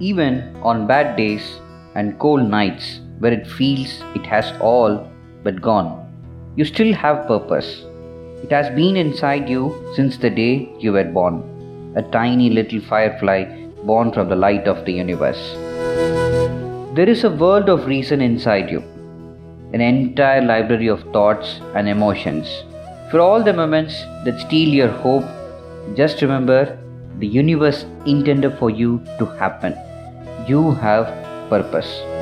even 0.00 0.56
on 0.62 0.86
bad 0.86 1.16
days 1.16 1.60
and 1.94 2.18
cold 2.18 2.48
nights 2.48 3.00
where 3.18 3.32
it 3.32 3.46
feels 3.46 4.02
it 4.14 4.24
has 4.26 4.52
all 4.60 5.10
but 5.42 5.60
gone, 5.60 5.90
you 6.56 6.64
still 6.64 6.92
have 6.92 7.26
purpose. 7.26 7.84
It 8.42 8.52
has 8.52 8.68
been 8.74 8.96
inside 8.96 9.48
you 9.48 9.62
since 9.96 10.16
the 10.16 10.30
day 10.30 10.72
you 10.78 10.92
were 10.92 11.04
born, 11.04 11.42
a 11.96 12.02
tiny 12.02 12.50
little 12.50 12.80
firefly 12.80 13.44
born 13.84 14.12
from 14.12 14.28
the 14.28 14.36
light 14.36 14.68
of 14.68 14.84
the 14.84 14.92
universe. 14.92 15.54
There 16.94 17.08
is 17.08 17.24
a 17.24 17.30
world 17.30 17.68
of 17.68 17.86
reason 17.86 18.20
inside 18.20 18.70
you, 18.70 18.80
an 19.72 19.80
entire 19.80 20.42
library 20.42 20.88
of 20.88 21.02
thoughts 21.12 21.60
and 21.74 21.88
emotions. 21.88 22.64
For 23.10 23.20
all 23.20 23.42
the 23.42 23.52
moments 23.52 24.00
that 24.24 24.40
steal 24.46 24.68
your 24.68 24.88
hope, 24.88 25.24
just 25.96 26.22
remember 26.22 26.78
the 27.18 27.26
universe 27.26 27.84
intended 28.06 28.58
for 28.58 28.70
you 28.70 29.02
to 29.18 29.26
happen. 29.26 29.74
You 30.46 30.72
have 30.72 31.06
purpose. 31.50 32.17